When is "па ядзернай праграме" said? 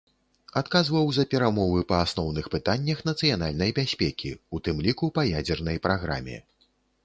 5.19-6.45